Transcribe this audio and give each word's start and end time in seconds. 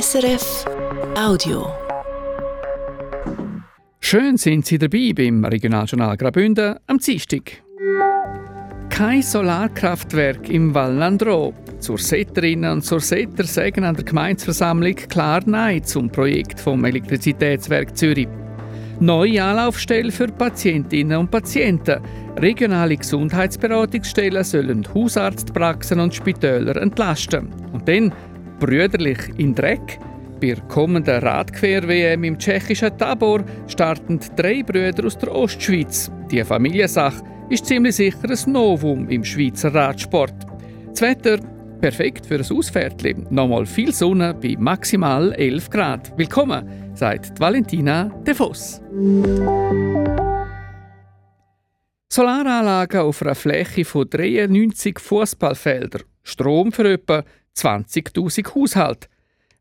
SRF 0.00 0.64
Audio. 1.16 1.68
Schön 4.00 4.36
sind 4.36 4.66
Sie 4.66 4.76
dabei 4.76 5.12
beim 5.14 5.44
Regionaljournal 5.44 6.16
Graubünden 6.16 6.80
am 6.88 6.98
Dienstag. 6.98 7.62
Kein 8.88 9.22
Solarkraftwerk 9.22 10.48
im 10.48 10.74
Val 10.74 10.94
Landro. 10.94 11.54
Zur 11.78 11.98
Setterinnen 11.98 12.72
und 12.72 12.82
zur 12.82 12.98
Setter 12.98 13.44
sagen 13.44 13.84
an 13.84 13.94
der 13.94 14.04
Gemeinsversammlung 14.04 14.96
klar 14.96 15.42
Nein 15.46 15.84
zum 15.84 16.10
Projekt 16.10 16.58
vom 16.58 16.84
Elektrizitätswerk 16.84 17.96
Zürich. 17.96 18.26
Neue 18.98 19.44
Anlaufstelle 19.44 20.10
für 20.10 20.26
Patientinnen 20.26 21.18
und 21.18 21.30
Patienten. 21.30 22.00
Regionale 22.38 22.96
Gesundheitsberatungsstellen 22.96 24.42
sollen 24.42 24.88
Hausarztpraxen 24.92 26.00
und 26.00 26.12
Spitäler 26.12 26.74
entlasten. 26.74 27.48
Und 27.72 27.86
dann 27.86 28.12
brüderlich 28.58 29.18
in 29.38 29.54
Dreck. 29.54 29.98
Bei 30.40 30.48
der 30.48 30.60
kommenden 30.62 31.22
Radquer-WM 31.22 32.24
im 32.24 32.38
tschechischen 32.38 32.96
Tabor 32.98 33.44
starten 33.66 34.20
drei 34.36 34.62
Brüder 34.62 35.06
aus 35.06 35.16
der 35.18 35.34
Ostschweiz. 35.34 36.10
Die 36.30 36.42
Familiensache 36.44 37.22
ist 37.50 37.66
ziemlich 37.66 37.96
sicher 37.96 38.28
ein 38.28 38.52
Novum 38.52 39.08
im 39.08 39.24
Schweizer 39.24 39.74
Radsport. 39.74 40.34
Das 40.90 41.02
Wetter 41.02 41.38
perfekt 41.80 42.26
für 42.26 42.36
ein 42.36 42.56
Ausfährtchen. 42.56 43.26
Nochmal 43.30 43.66
viel 43.66 43.92
Sonne 43.92 44.34
bei 44.34 44.56
maximal 44.58 45.32
11 45.32 45.70
Grad. 45.70 46.18
Willkommen, 46.18 46.66
sagt 46.94 47.38
Valentina 47.38 48.10
De 48.26 48.34
Voss. 48.34 48.80
Solaranlagen 52.08 53.00
auf 53.00 53.22
einer 53.22 53.34
Fläche 53.34 53.84
von 53.84 54.08
93 54.08 54.98
Fußballfeldern. 55.00 56.04
Strom 56.22 56.72
für 56.72 56.92
etwa 56.92 57.24
20.000 57.56 58.54
Haushalte. 58.54 59.08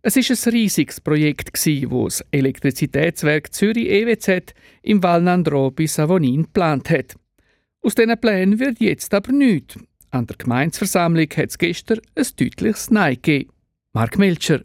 Es 0.02 0.18
ist 0.18 0.48
ein 0.48 0.52
riesiges 0.52 1.00
Projekt, 1.00 1.52
das 1.54 1.64
das 1.64 2.26
Elektrizitätswerk 2.32 3.54
Zürich 3.54 3.90
EWZ 3.90 4.54
im 4.82 5.02
Val 5.02 5.22
Nandro 5.22 5.72
bis 5.72 5.96
Savonin 5.96 6.44
geplant 6.44 6.90
hat. 6.90 7.16
Aus 7.82 7.96
diesen 7.96 8.20
Plänen 8.20 8.60
wird 8.60 8.80
jetzt 8.80 9.14
aber 9.14 9.32
nichts. 9.32 9.80
An 10.12 10.28
der 10.28 10.38
Gemeinsversammlung 10.38 11.30
hat 11.38 11.50
es 11.50 11.58
gestern 11.58 12.02
ein 12.16 12.28
deutliches 12.38 12.92
Nein 12.92 13.16
gegeben. 13.16 13.52
Mark 13.94 14.18
Melcher. 14.18 14.64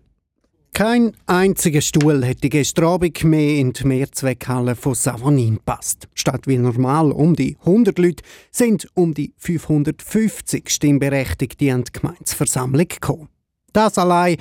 Kein 0.73 1.13
einziger 1.27 1.81
Stuhl 1.81 2.25
hätte 2.25 2.49
gestern 2.49 2.85
Abend 2.85 3.25
mehr 3.25 3.59
in 3.59 3.73
die 3.73 3.85
Mehrzweckhalle 3.85 4.77
von 4.77 4.95
Savonin 4.95 5.57
gepasst. 5.57 6.09
Statt 6.15 6.47
wie 6.47 6.57
normal 6.57 7.11
um 7.11 7.35
die 7.35 7.57
100 7.61 7.99
Leute 7.99 8.23
sind 8.53 8.89
um 8.95 9.13
die 9.13 9.33
550 9.39 10.71
Stimmberechtigte 10.71 11.73
an 11.73 11.85
die 11.85 11.93
Gemeinsversammlung 11.93 12.87
gekommen. 12.87 13.29
Das 13.73 13.99
allein 13.99 14.37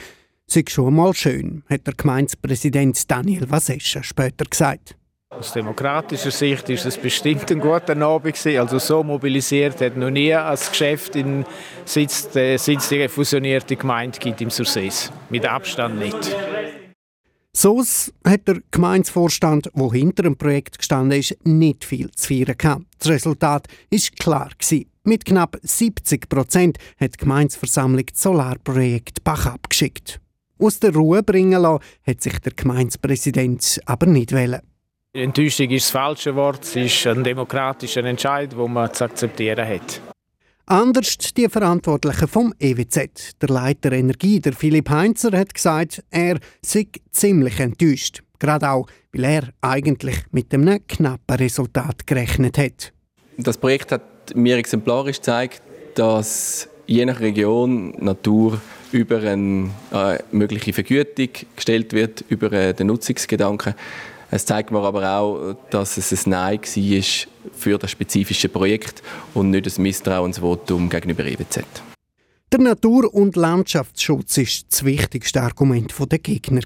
sei 0.45 0.63
schon 0.69 0.95
mal 0.95 1.13
schön, 1.13 1.63
hat 1.69 1.87
der 1.87 1.95
Gemeindepräsident 1.95 3.09
Daniel 3.09 3.49
Vasescha 3.49 4.03
später 4.03 4.45
gesagt. 4.45 4.95
Aus 5.39 5.53
demokratischer 5.53 6.31
Sicht 6.31 6.67
ist 6.69 6.85
es 6.85 6.97
bestimmt 6.97 7.51
ein 7.51 7.59
guter 7.59 7.95
Abend. 8.01 8.43
Also 8.45 8.79
so 8.79 9.03
mobilisiert 9.03 9.79
hat 9.81 9.95
noch 9.95 10.09
nie 10.09 10.33
ein 10.33 10.57
Geschäft 10.57 11.15
in 11.15 11.45
sitzt, 11.85 12.35
äh, 12.35 12.57
sitzt 12.57 12.89
die 12.89 13.07
fusionierte 13.07 13.75
Gemeinde 13.75 14.17
gibt 14.17 14.41
im 14.41 14.49
Sursees. 14.49 15.11
Mit 15.29 15.45
Abstand 15.45 15.99
nicht. 15.99 16.35
So 17.53 17.83
hat 18.25 18.47
der 18.47 18.61
Gemeindevorstand, 18.71 19.69
der 19.75 19.91
hinter 19.91 20.23
dem 20.23 20.37
Projekt 20.37 20.79
gestanden 20.79 21.19
ist, 21.19 21.37
nicht 21.43 21.85
viel 21.85 22.09
zu 22.11 22.27
feiern 22.27 22.57
gehabt. 22.57 22.85
Das 22.97 23.09
Resultat 23.09 23.67
ist 23.91 24.17
klar 24.17 24.49
gewesen. 24.57 24.89
Mit 25.03 25.25
knapp 25.25 25.57
70 25.61 26.29
Prozent 26.29 26.77
hat 26.99 27.13
die 27.13 27.17
Gemeindeversammlung 27.17 28.05
das 28.07 28.21
Solarprojekt 28.21 29.23
Bach 29.23 29.45
abgeschickt. 29.45 30.19
Aus 30.59 30.79
der 30.79 30.93
Ruhe 30.93 31.21
bringen 31.21 31.61
lassen 31.61 31.83
hat 32.05 32.21
sich 32.21 32.39
der 32.39 32.53
Gemeindepräsident 32.53 33.79
aber 33.85 34.07
nicht 34.07 34.33
wollen. 34.33 34.61
Enttäuschung 35.17 35.69
ist 35.71 35.85
das 35.85 35.91
falsche 35.91 36.35
Wort. 36.35 36.63
Es 36.63 36.75
ist 36.75 37.07
ein 37.07 37.23
demokratischer 37.23 38.03
Entscheid, 38.03 38.51
den 38.51 38.71
man 38.71 38.93
zu 38.93 39.05
akzeptieren 39.05 39.67
hat. 39.67 40.01
Anders 40.67 41.17
die 41.17 41.47
Verantwortlichen 41.47 42.27
vom 42.27 42.53
EWZ. 42.59 43.41
Der 43.41 43.49
Leiter 43.49 43.93
Energie, 43.93 44.39
der 44.39 44.53
Philipp 44.53 44.89
Heinzer, 44.89 45.31
hat 45.37 45.53
gesagt, 45.53 46.03
er 46.11 46.37
sei 46.61 46.87
ziemlich 47.11 47.59
enttäuscht. 47.59 48.21
Gerade 48.37 48.69
auch, 48.69 48.87
weil 49.13 49.23
er 49.23 49.49
eigentlich 49.61 50.17
mit 50.31 50.53
einem 50.53 50.85
knappen 50.85 51.37
Resultat 51.37 52.05
gerechnet 52.05 52.57
hat. 52.57 52.93
Das 53.37 53.57
Projekt 53.57 53.91
hat 53.91 54.35
mir 54.35 54.57
exemplarisch 54.57 55.17
gezeigt, 55.17 55.61
dass 55.95 56.69
je 56.85 57.05
nach 57.05 57.19
Region 57.19 57.91
Natur 57.97 58.61
über 58.91 59.17
eine 59.19 59.71
äh, 59.91 60.19
mögliche 60.31 60.73
Vergütung 60.73 61.29
gestellt 61.55 61.93
wird, 61.93 62.23
über 62.29 62.51
äh, 62.51 62.73
den 62.73 62.87
Nutzungsgedanken. 62.87 63.73
Es 64.29 64.45
zeigt 64.45 64.71
mir 64.71 64.79
aber 64.79 65.17
auch, 65.17 65.55
dass 65.69 65.97
es 65.97 66.25
ein 66.25 66.31
Nein 66.31 66.59
war 66.59 67.03
für 67.53 67.77
das 67.77 67.91
spezifische 67.91 68.49
Projekt 68.49 69.01
und 69.33 69.51
nicht 69.51 69.65
ein 69.77 69.81
Misstrauensvotum 69.83 70.89
gegenüber 70.89 71.25
EWZ. 71.25 71.63
Der 72.51 72.59
Natur- 72.59 73.13
und 73.13 73.35
Landschaftsschutz 73.35 74.37
ist 74.37 74.67
das 74.69 74.83
wichtigste 74.85 75.41
Argument 75.41 75.93
der 76.11 76.19
Gegner. 76.19 76.61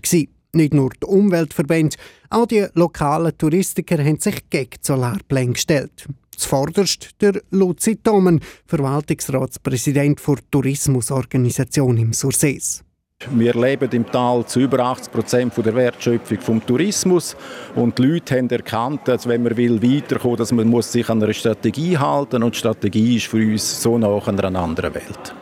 Nicht 0.54 0.74
nur 0.74 0.90
die 0.90 1.06
Umweltverbände, 1.06 1.96
auch 2.30 2.46
die 2.46 2.68
lokalen 2.74 3.38
Touristiker 3.38 4.04
haben 4.04 4.20
sich 4.20 4.50
gegen 4.50 4.78
Solarpläne 4.82 5.54
gestellt. 5.54 6.08
Zuvorderst 6.36 7.12
der 7.22 7.42
Luzi 7.52 7.96
Thomen, 7.96 8.42
Verwaltungsratspräsident 8.66 10.20
der 10.28 10.36
Tourismusorganisation 10.52 11.98
im 11.98 12.14
Sursees. 12.14 12.84
Wir 13.30 13.54
leben 13.54 13.90
im 13.92 14.06
Tal 14.12 14.46
zu 14.46 14.62
über 14.62 14.80
80 14.80 15.12
Prozent 15.12 15.54
der 15.58 15.76
Wertschöpfung 15.76 16.40
vom 16.40 16.66
Tourismus 16.66 17.36
und 17.76 17.98
die 17.98 18.04
Leute 18.04 18.38
haben 18.38 18.50
erkannt, 18.50 19.02
dass 19.08 19.28
wenn 19.28 19.44
man 19.44 19.56
will 19.56 19.82
weiterkommen, 19.82 20.38
dass 20.38 20.52
man 20.52 20.68
muss 20.68 20.92
sich 20.92 21.08
an 21.10 21.22
einer 21.22 21.34
Strategie 21.34 21.98
halten 21.98 22.42
und 22.42 22.56
die 22.56 22.60
Strategie 22.60 23.18
ist 23.18 23.28
für 23.28 23.38
uns 23.38 23.82
so 23.82 23.98
nach 23.98 24.28
einer 24.28 24.56
anderen 24.56 24.94
Welt. 24.96 25.36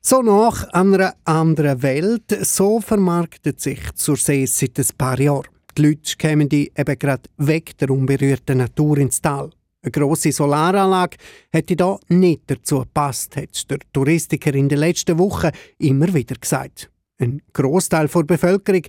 So 0.00 0.22
nach 0.22 0.64
einer 0.72 1.14
anderen 1.24 1.82
Welt, 1.82 2.46
so 2.46 2.80
vermarktet 2.80 3.60
sich 3.60 3.80
zur 3.94 4.16
See 4.16 4.46
seit 4.46 4.78
ein 4.78 4.86
paar 4.96 5.20
Jahren. 5.20 5.46
Die 5.76 5.82
Leute 5.82 6.16
kämen 6.16 6.48
die 6.48 6.72
eben 6.76 6.98
gerade 6.98 7.22
weg 7.36 7.76
der 7.78 7.90
unberührten 7.90 8.58
Natur 8.58 8.98
ins 8.98 9.20
Tal. 9.20 9.50
Eine 9.84 9.90
grosse 9.90 10.32
Solaranlage 10.32 11.16
hätte 11.50 11.76
da 11.76 11.98
nicht 12.08 12.42
dazu 12.46 12.80
gepasst, 12.80 13.36
hat 13.36 13.70
der 13.70 13.78
Touristiker 13.92 14.54
in 14.54 14.68
den 14.68 14.78
letzten 14.78 15.18
Wochen 15.18 15.50
immer 15.78 16.12
wieder 16.14 16.36
gesagt. 16.36 16.91
Ein 17.22 17.40
Großteil 17.52 18.08
der 18.08 18.22
Bevölkerung 18.24 18.82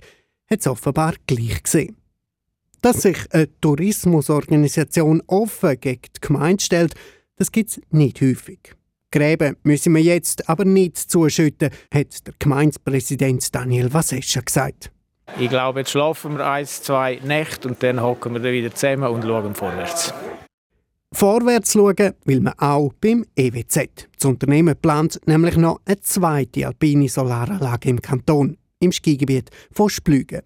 hat 0.50 0.58
es 0.58 0.66
offenbar 0.66 1.14
gleich 1.24 1.62
gesehen. 1.62 1.96
Dass 2.82 3.02
sich 3.02 3.16
eine 3.30 3.48
Tourismusorganisation 3.60 5.22
offen 5.28 5.78
gegen 5.78 6.02
die 6.16 6.20
Gemeinde 6.20 6.62
stellt, 6.62 6.94
das 7.36 7.52
gibt 7.52 7.70
es 7.70 7.80
nicht 7.90 8.20
häufig. 8.20 8.74
Gräben 9.12 9.56
müssen 9.62 9.94
wir 9.94 10.02
jetzt 10.02 10.48
aber 10.48 10.64
nicht 10.64 10.96
zuschütten, 10.96 11.70
hat 11.92 12.26
der 12.26 12.34
Gemeindepräsident 12.40 13.54
Daniel 13.54 13.94
Vasescha 13.94 14.40
gesagt. 14.40 14.90
Ich 15.38 15.48
glaube, 15.48 15.80
jetzt 15.80 15.92
schlafen 15.92 16.36
wir 16.36 16.44
ein, 16.44 16.66
zwei 16.66 17.20
Nächte 17.22 17.68
und 17.68 17.80
dann 17.84 18.02
hocken 18.02 18.34
wir 18.34 18.52
wieder 18.52 18.74
zusammen 18.74 19.04
und 19.04 19.22
schauen 19.22 19.54
vorwärts. 19.54 20.12
Vorwärts 21.14 21.74
schauen 21.74 22.14
will 22.24 22.40
man 22.40 22.54
auch 22.58 22.92
beim 23.00 23.24
EWZ. 23.36 24.08
Das 24.18 24.24
Unternehmen 24.24 24.74
plant 24.76 25.20
nämlich 25.26 25.56
noch 25.56 25.80
eine 25.84 26.00
zweite 26.00 26.66
alpine 26.66 27.08
Solaranlage 27.08 27.88
im 27.88 28.02
Kanton, 28.02 28.56
im 28.80 28.90
Skigebiet 28.90 29.48
von 29.70 29.88
Splügen. 29.88 30.42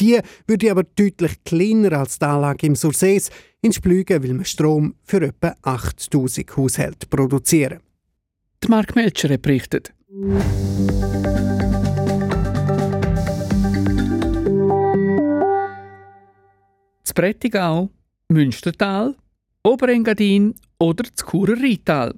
Die 0.00 0.18
würde 0.46 0.70
aber 0.70 0.84
deutlich 0.84 1.44
kleiner 1.44 1.92
als 1.92 2.18
die 2.18 2.24
Anlage 2.24 2.66
im 2.66 2.76
Sursees. 2.76 3.28
In 3.60 3.74
Splügen 3.74 4.22
will 4.22 4.32
man 4.32 4.46
Strom 4.46 4.94
für 5.04 5.20
etwa 5.20 5.54
8000 5.60 6.56
Haushalte 6.56 7.06
produzieren. 7.08 7.80
Die 8.64 8.68
Mark 8.68 8.96
Melcher 8.96 9.36
berichtet. 9.36 9.92
Das 17.04 17.12
Prättigau, 17.12 17.90
Münstertal, 18.28 19.14
Oberengadin 19.66 20.54
oder 20.78 21.02
das 21.02 21.26
Churer 21.26 21.60
Rheintal. 21.60 22.14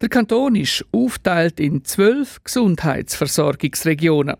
Der 0.00 0.08
Kanton 0.08 0.56
ist 0.56 0.82
aufteilt 0.92 1.60
in 1.60 1.84
zwölf 1.84 2.42
Gesundheitsversorgungsregionen. 2.42 4.36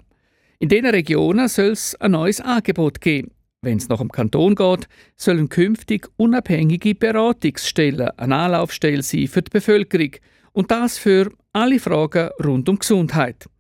In 0.58 0.70
diesen 0.70 0.87
Regionen 0.87 1.49
soll 1.49 1.73
es 1.73 1.94
ein 1.97 2.12
neues 2.12 2.41
Angebot 2.41 3.03
geben. 3.03 3.32
Wenn 3.61 3.76
es 3.76 3.91
nach 3.91 3.99
dem 3.99 4.11
Kanton 4.11 4.55
geht, 4.55 4.88
sollen 5.17 5.50
künftig 5.50 6.08
unabhängige 6.17 6.94
Beratungsstellen 6.94 8.08
eine 8.17 8.37
Anlaufstelle 8.37 9.03
sein 9.03 9.29
für 9.29 9.43
die 9.43 9.50
Bevölkerung 9.50 10.12
und 10.53 10.70
das 10.70 10.97
für 10.97 11.31
alle 11.53 11.79
Fragen 11.79 12.31
rund 12.43 12.70
um 12.70 12.79
Gesundheit. 12.79 13.50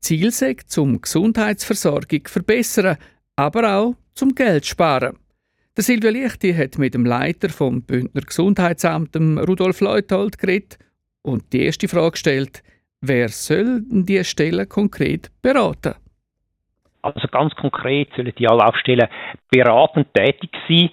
Ziel 0.00 0.26
ist, 0.26 0.44
zum 0.66 1.00
Gesundheitsversorgung 1.00 2.26
verbessern, 2.26 2.96
aber 3.36 3.76
auch 3.76 3.94
zum 4.14 4.34
Geld 4.34 4.66
sparen. 4.66 5.16
Der 5.74 5.84
Silvia 5.84 6.10
Lichti 6.10 6.52
hat 6.52 6.76
mit 6.76 6.92
dem 6.92 7.06
Leiter 7.06 7.48
vom 7.48 7.80
Bündner 7.80 8.20
Gesundheitsamt, 8.20 9.16
Rudolf 9.16 9.80
Leuthold, 9.80 10.36
geredet 10.36 10.78
und 11.22 11.50
die 11.54 11.62
erste 11.62 11.88
Frage 11.88 12.10
gestellt, 12.10 12.62
wer 13.00 13.30
soll 13.30 13.82
diese 13.88 14.24
Stellen 14.24 14.68
konkret 14.68 15.30
beraten? 15.40 15.94
Also 17.04 17.26
ganz 17.26 17.52
konkret 17.56 18.10
sollen 18.14 18.32
die 18.38 18.48
Anlaufstellen 18.48 19.08
beratend 19.50 20.14
tätig 20.14 20.50
sein 20.68 20.90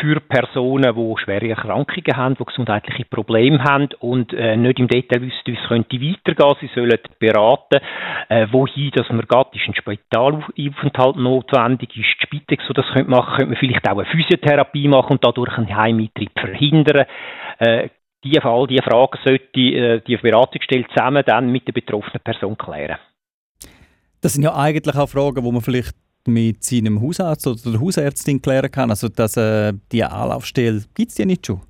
für 0.00 0.20
Personen, 0.20 0.94
die 0.94 1.22
schwere 1.22 1.48
Erkrankungen 1.48 2.16
haben, 2.16 2.36
die 2.38 2.44
gesundheitliche 2.44 3.04
Probleme 3.06 3.62
haben 3.62 3.88
und 3.98 4.32
äh, 4.32 4.56
nicht 4.56 4.78
im 4.78 4.86
Detail 4.86 5.20
wissen, 5.20 5.42
wie 5.46 5.58
es 5.60 5.68
könnte 5.68 6.00
weitergehen. 6.00 6.56
Sie 6.60 6.70
sollen 6.72 6.96
beraten, 7.18 7.80
äh, 8.28 8.46
wohin 8.52 8.92
dass 8.92 9.08
man 9.08 9.26
geht. 9.26 9.60
Ist 9.60 9.68
ein 9.68 9.74
Spitalaufenthalt 9.74 11.16
notwendig? 11.16 11.90
Ist 11.90 12.20
die 12.20 12.24
Spitex, 12.24 12.64
so 12.68 12.72
das 12.72 12.86
könnte 12.92 13.10
machen? 13.10 13.34
Könnte 13.36 13.46
man 13.46 13.56
vielleicht 13.56 13.88
auch 13.88 13.98
eine 13.98 14.06
Physiotherapie 14.06 14.86
machen 14.86 15.14
und 15.14 15.24
dadurch 15.24 15.58
einen 15.58 15.76
Heimeintritt 15.76 16.38
verhindern? 16.38 17.06
Äh, 17.58 17.88
die 18.22 18.40
Fall, 18.40 18.68
die 18.68 18.78
Frage 18.78 19.18
sollte 19.24 19.60
äh, 19.60 20.00
die 20.06 20.16
Beratungsstelle 20.16 20.86
zusammen 20.94 21.24
dann 21.26 21.50
mit 21.50 21.66
der 21.66 21.72
betroffenen 21.72 22.20
Person 22.22 22.56
klären. 22.56 22.98
Das 24.22 24.34
sind 24.34 24.44
ja 24.44 24.54
eigentlich 24.54 24.96
auch 24.96 25.08
Fragen, 25.08 25.42
wo 25.42 25.50
man 25.50 25.60
vielleicht 25.60 25.96
mit 26.28 26.62
seinem 26.62 27.02
Hausarzt 27.02 27.44
oder 27.48 27.72
der 27.72 27.80
Hausärztin 27.80 28.40
klären 28.40 28.70
kann. 28.70 28.90
Also 28.90 29.08
dass 29.08 29.36
äh, 29.36 29.72
die 29.90 30.04
Anlaufstelle 30.04 30.82
gibt 30.94 31.10
es 31.10 31.18
ja 31.18 31.24
nicht 31.24 31.44
schon. 31.44 31.60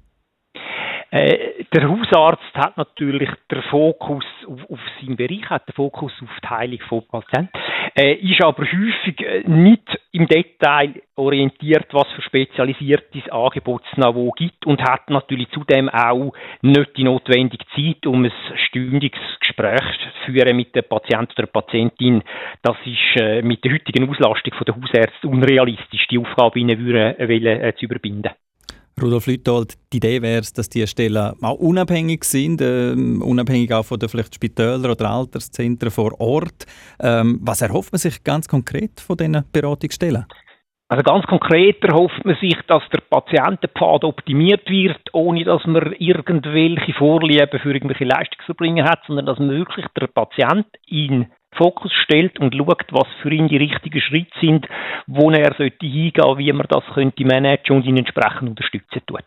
Äh, 1.11 1.65
der 1.73 1.89
Hausarzt 1.89 2.55
hat 2.55 2.77
natürlich 2.77 3.31
den 3.51 3.63
Fokus 3.71 4.25
auf, 4.47 4.61
auf 4.71 4.79
seinen 5.01 5.17
Bereich, 5.17 5.49
hat 5.49 5.67
den 5.67 5.75
Fokus 5.75 6.13
auf 6.23 6.29
die 6.43 6.49
Heilung 6.49 6.81
von 6.89 7.07
Patienten, 7.09 7.59
äh, 7.95 8.15
ist 8.15 8.43
aber 8.43 8.65
häufig 8.65 9.21
äh, 9.21 9.43
nicht 9.47 9.83
im 10.13 10.27
Detail 10.27 11.03
orientiert, 11.17 11.87
was 11.93 12.09
für 12.15 12.23
spezialisiertes 12.23 13.29
Angebotsniveau 13.31 14.31
gibt 14.33 14.67
und 14.67 14.83
hat 14.83 15.11
natürlich 15.11 15.49
zudem 15.51 15.89
auch 15.89 16.33
nicht 16.63 16.97
die 16.97 17.05
notwendige 17.05 17.65
Zeit, 17.75 18.07
um 18.07 18.25
ein 18.25 18.33
stündiges 18.69 19.21
Gespräch 19.41 19.99
zu 20.01 20.33
führen 20.33 20.57
mit 20.57 20.75
dem 20.75 20.85
Patienten 20.89 21.33
oder 21.33 21.47
der 21.47 21.61
Patientin. 21.61 22.23
Das 22.63 22.77
ist 22.85 23.21
äh, 23.21 23.43
mit 23.43 23.65
der 23.65 23.73
heutigen 23.73 24.09
Auslastung 24.09 24.55
der 24.67 24.77
Hausärzte 24.77 25.29
unrealistisch, 25.29 26.07
die 26.09 26.19
Aufgabe 26.19 26.59
ihnen 26.59 26.79
würden, 26.79 27.19
äh, 27.19 27.75
zu 27.77 27.85
überbinden. 27.85 28.31
Rudolf 29.03 29.27
Lüthold, 29.27 29.75
die 29.93 29.99
Idee 29.99 30.23
wäre 30.23 30.41
es, 30.41 30.53
dass 30.53 30.69
die 30.69 30.87
Stellen 30.87 31.35
auch 31.43 31.59
unabhängig 31.59 32.25
sind, 32.25 32.61
äh, 32.61 32.93
unabhängig 32.93 33.73
auch 33.73 33.85
von 33.85 33.99
den 33.99 34.09
vielleicht 34.09 34.35
Spitälern 34.35 34.85
oder 34.85 35.11
Alterszentren 35.11 35.91
vor 35.91 36.19
Ort. 36.21 36.67
Ähm, 37.01 37.39
was 37.43 37.63
erhofft 37.63 37.93
man 37.93 37.99
sich 37.99 38.23
ganz 38.25 38.49
konkret 38.49 39.01
von 39.01 39.17
diesen 39.17 39.45
Beratungsstellen? 39.53 40.27
Also 40.89 41.05
ganz 41.05 41.25
konkret 41.27 41.83
erhofft 41.83 42.23
man 42.25 42.37
sich, 42.39 42.59
dass 42.69 42.83
der 42.93 43.01
Patientenpfad 43.09 44.05
optimiert 44.05 44.69
wird, 44.69 45.01
ohne 45.15 45.43
dass 45.43 45.65
man 45.65 45.95
irgendwelche 45.99 46.93
Vorlieben 46.93 47.61
für 47.61 47.73
irgendwelche 47.73 48.05
Leistungserbringer 48.05 48.85
hat, 48.85 49.01
sondern 49.07 49.25
dass 49.25 49.39
möglichst 49.39 49.91
der 49.99 50.09
Patient 50.09 50.67
in 50.87 51.29
Fokus 51.57 51.93
stellt 52.05 52.39
und 52.41 52.55
schaut, 52.55 52.85
was 52.91 53.07
für 53.23 53.31
ihn 53.31 53.49
die 53.49 53.57
richtigen 53.57 54.01
Schritte 54.01 54.33
sind, 54.41 54.67
wo 55.07 55.31
er 55.31 55.55
sollte 55.57 55.87
hingehen, 55.87 56.39
wie 56.39 56.53
man 56.53 56.67
das 56.69 56.85
könnte 56.95 57.25
managen 57.25 57.77
und 57.77 57.85
ihn 57.85 57.99
entsprechend 57.99 58.51
unterstützen 58.51 59.03
tut. 59.07 59.25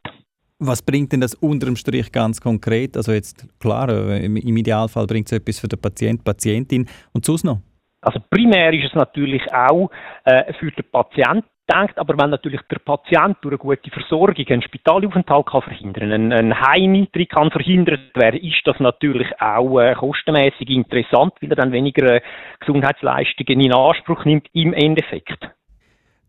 Was 0.60 0.82
bringt 0.82 1.12
denn 1.12 1.22
das 1.22 1.36
unterm 1.36 1.76
Strich 1.76 2.12
ganz 2.12 2.40
konkret? 2.40 2.96
Also 2.96 3.12
jetzt 3.12 3.48
klar, 3.60 3.90
äh, 3.90 4.26
im 4.26 4.58
Idealfall 4.58 5.06
bringt 5.06 5.28
es 5.28 5.34
etwas 5.34 5.60
für 5.60 5.68
den 5.68 5.82
Patient, 5.82 6.24
Patientin 6.24 6.88
und 7.14 7.26
sonst 7.26 7.44
noch? 7.44 7.60
Also 8.02 8.20
primär 8.30 8.72
ist 8.72 8.86
es 8.86 8.94
natürlich 8.94 9.42
auch 9.52 9.90
äh, 10.24 10.54
für 10.54 10.72
den 10.72 10.86
Patient 10.92 11.44
denkt, 11.72 11.98
aber 11.98 12.18
wenn 12.18 12.30
natürlich 12.30 12.62
der 12.70 12.80
Patient 12.80 13.38
durch 13.42 13.54
eine 13.54 13.58
gute 13.58 13.92
Versorgung 13.92 14.46
einen 14.48 14.62
Spitalaufenthalt 14.62 15.46
kann 15.46 15.62
verhindern, 15.62 16.12
einen, 16.12 16.34
einen 16.34 16.60
Heimeintritt 16.60 17.30
kann 17.30 17.52
verhindert 17.52 18.16
werden, 18.16 18.40
ist 18.42 18.62
das 18.66 18.80
natürlich 18.80 19.28
auch 19.40 19.80
äh, 19.80 19.94
kostenmäßig 19.96 20.70
interessant, 20.70 21.34
weil 21.42 21.50
er 21.50 21.56
dann 21.56 21.72
weniger 21.72 22.16
äh, 22.16 22.22
Gesundheitsleistungen 22.60 23.60
in 23.60 23.74
Anspruch 23.74 24.26
nimmt 24.26 24.48
im 24.54 24.74
Endeffekt. 24.74 25.50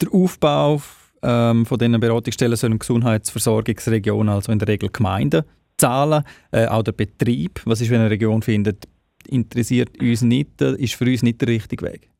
Der 0.00 0.12
Aufbau 0.12 0.80
ähm, 1.22 1.66
von 1.66 1.78
diesen 1.78 2.00
Beratungsstellen 2.00 2.56
sollen 2.56 2.78
Gesundheitsversorgungsregionen, 2.78 4.34
also 4.34 4.52
in 4.52 4.58
der 4.58 4.68
Regel 4.68 4.90
Gemeinden, 4.90 5.44
zahlen. 5.76 6.24
Äh, 6.52 6.66
auch 6.66 6.82
der 6.82 6.92
Betrieb, 6.92 7.60
was 7.64 7.80
ist, 7.80 7.90
wenn 7.90 8.00
eine 8.00 8.10
Region 8.10 8.42
findet, 8.42 8.86
interessiert 9.28 10.00
uns 10.00 10.22
nicht, 10.22 10.60
äh, 10.62 10.74
ist 10.76 10.94
für 10.94 11.04
uns 11.04 11.22
nicht 11.22 11.40
der 11.40 11.48
richtige 11.48 11.84
Weg. 11.84 12.10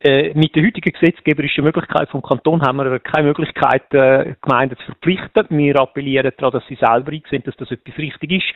Äh, 0.00 0.32
mit 0.34 0.54
der 0.54 0.62
heutigen 0.64 0.92
gesetzgeberischen 0.92 1.64
Möglichkeit 1.64 2.08
vom 2.10 2.22
Kanton 2.22 2.62
haben 2.62 2.78
wir 2.78 3.00
keine 3.00 3.26
Möglichkeit, 3.26 3.92
äh, 3.92 4.36
Gemeinden 4.40 4.76
zu 4.76 4.84
verpflichten. 4.84 5.46
Wir 5.50 5.80
appellieren 5.80 6.30
daran, 6.36 6.52
dass 6.52 6.62
sie 6.68 6.76
selber 6.76 7.10
einsehen, 7.10 7.42
dass 7.44 7.56
das 7.56 7.72
etwas 7.72 7.98
richtig 7.98 8.30
ist. 8.30 8.46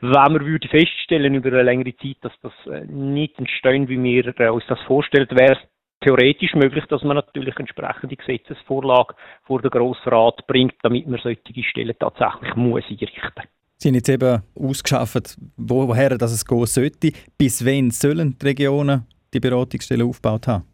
Wenn 0.00 0.32
wir 0.32 0.46
würde 0.46 0.68
feststellen 0.68 1.34
über 1.34 1.48
eine 1.48 1.64
längere 1.64 1.96
Zeit, 1.96 2.18
dass 2.20 2.32
das 2.42 2.52
äh, 2.72 2.84
nicht 2.84 3.36
entstehen, 3.36 3.88
wie 3.88 4.00
wir 4.00 4.52
uns 4.52 4.62
das 4.68 4.78
vorstellen, 4.86 5.26
wäre 5.30 5.54
es 5.54 5.58
theoretisch 6.02 6.54
möglich, 6.54 6.84
dass 6.88 7.02
man 7.02 7.16
natürlich 7.16 7.58
entsprechende 7.58 8.14
Gesetzesvorlage 8.14 9.14
vor 9.42 9.60
den 9.60 9.72
Grossrat 9.72 10.46
bringt, 10.46 10.74
damit 10.82 11.08
man 11.08 11.18
solche 11.20 11.64
Stellen 11.64 11.96
tatsächlich 11.98 12.54
muss 12.54 12.84
einrichten 12.88 13.42
Sie 13.76 13.88
haben 13.88 13.96
jetzt 13.96 14.08
eben 14.08 14.42
ausgeschafft, 14.54 15.36
woher 15.56 16.16
das 16.16 16.32
es 16.32 16.46
gehen 16.46 16.66
sollte. 16.66 17.10
Bis 17.36 17.66
wann 17.66 17.90
sollen 17.90 18.36
die 18.40 18.46
Regionen 18.46 19.08
die 19.34 19.40
Beratungsstellen 19.40 20.06
aufgebaut 20.06 20.46
haben? 20.46 20.71